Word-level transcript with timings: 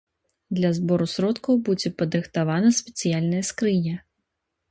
Для 0.59 0.69
збору 0.77 1.05
сродкаў 1.15 1.59
будзе 1.67 1.91
падрыхтавана 2.01 2.73
спецыяльная 2.79 3.43
скрыня. 3.53 3.95